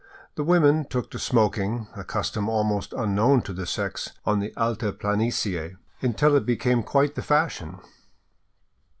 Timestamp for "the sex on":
3.53-4.39